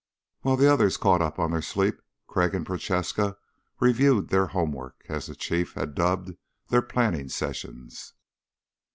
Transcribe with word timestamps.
While 0.39 0.57
the 0.57 0.65
others 0.67 0.97
caught 0.97 1.21
up 1.21 1.37
on 1.37 1.51
their 1.51 1.61
sleep, 1.61 2.01
Crag 2.25 2.55
and 2.55 2.65
Prochaska 2.65 3.37
reviewed 3.79 4.29
their 4.29 4.47
homework, 4.47 5.05
as 5.07 5.27
the 5.27 5.35
Chief 5.35 5.73
had 5.73 5.93
dubbed 5.93 6.31
their 6.69 6.81
planning 6.81 7.29
sessions. 7.29 8.13